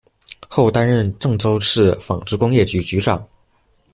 [0.49, 3.23] 后担任郑州市纺织工业局局长。